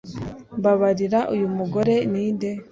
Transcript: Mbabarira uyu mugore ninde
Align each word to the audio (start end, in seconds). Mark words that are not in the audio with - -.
Mbabarira 0.57 1.19
uyu 1.33 1.47
mugore 1.57 1.95
ninde 2.11 2.49